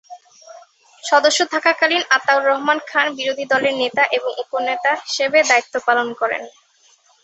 সদস্য 1.03 1.39
থাকাকালীন 1.53 2.03
আতাউর 2.15 2.43
রহমান 2.49 2.79
খান 2.89 3.07
বিরোধী 3.17 3.45
দলের 3.51 3.75
নেতা 3.81 4.03
এবং 4.17 4.31
উপনেতা 4.43 4.91
হিসেবে 5.03 5.39
দায়িত্ব 5.49 5.75
পালন 5.87 6.07
করেন। 6.19 6.43